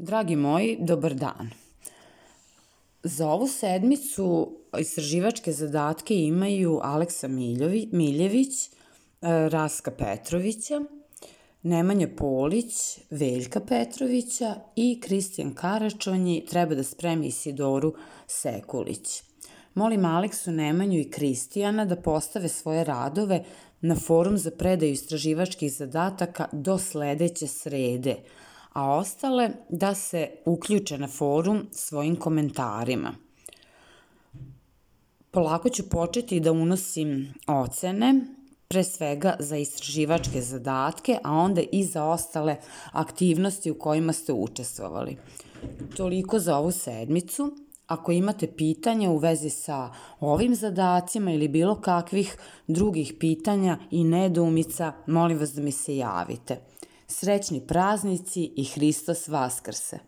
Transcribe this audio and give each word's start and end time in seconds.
Dragi 0.00 0.36
moji, 0.36 0.76
dobar 0.80 1.14
dan. 1.14 1.50
Za 3.02 3.28
ovu 3.28 3.48
sedmicu 3.48 4.56
istraživačke 4.78 5.52
zadatke 5.52 6.14
imaju 6.14 6.80
Aleksa 6.82 7.28
Miljovi, 7.28 7.88
Miljević, 7.92 8.66
e, 8.66 8.68
Raska 9.48 9.90
Petrovića, 9.90 10.80
Nemanja 11.62 12.08
Polić, 12.16 12.98
Veljka 13.10 13.60
Petrovića 13.60 14.54
i 14.76 15.00
Kristijan 15.00 15.54
Karačonji 15.54 16.46
treba 16.50 16.74
da 16.74 16.82
spremi 16.82 17.26
Isidoru 17.26 17.94
Sekulić. 18.26 19.22
Molim 19.74 20.04
Aleksu, 20.04 20.50
Nemanju 20.50 21.00
i 21.00 21.10
Kristijana 21.10 21.84
da 21.84 21.96
postave 21.96 22.48
svoje 22.48 22.84
radove 22.84 23.44
na 23.80 23.96
forum 23.96 24.38
za 24.38 24.50
predaju 24.50 24.92
istraživačkih 24.92 25.72
zadataka 25.72 26.48
do 26.52 26.78
sledeće 26.78 27.46
srede– 27.46 28.16
a 28.78 28.90
ostale 28.90 29.50
da 29.68 29.94
se 29.94 30.30
uključe 30.44 30.98
na 30.98 31.08
forum 31.08 31.66
svojim 31.72 32.16
komentarima. 32.16 33.14
Polako 35.30 35.68
ću 35.68 35.88
početi 35.88 36.40
da 36.40 36.52
unosim 36.52 37.34
ocene, 37.46 38.14
pre 38.68 38.84
svega 38.84 39.36
za 39.38 39.56
istraživačke 39.56 40.40
zadatke, 40.40 41.18
a 41.24 41.32
onda 41.32 41.62
i 41.72 41.84
za 41.84 42.04
ostale 42.04 42.56
aktivnosti 42.92 43.70
u 43.70 43.78
kojima 43.78 44.12
ste 44.12 44.32
učestvovali. 44.32 45.16
Toliko 45.96 46.38
za 46.38 46.56
ovu 46.56 46.70
sedmicu. 46.70 47.56
Ako 47.86 48.12
imate 48.12 48.46
pitanja 48.46 49.10
u 49.10 49.18
vezi 49.18 49.50
sa 49.50 49.90
ovim 50.20 50.54
zadacima 50.54 51.32
ili 51.32 51.48
bilo 51.48 51.80
kakvih 51.80 52.36
drugih 52.66 53.14
pitanja 53.20 53.78
i 53.90 54.04
nedoumica, 54.04 54.92
molim 55.06 55.38
vas 55.38 55.52
da 55.52 55.62
mi 55.62 55.72
se 55.72 55.96
javite. 55.96 56.60
Srećni 57.10 57.66
praznici 57.66 58.52
i 58.56 58.64
Hristos 58.64 59.28
Vaskrse! 59.28 59.98